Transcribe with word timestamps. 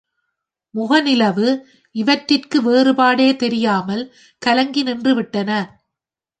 முகம்நிலவு 0.73 1.47
இவற்றிற்கு 1.95 2.57
வேறுபாடே 2.61 3.35
தெரியாமல் 3.35 4.03
கலங்கி 4.41 4.83
நின்றுவிட்டன. 4.83 5.51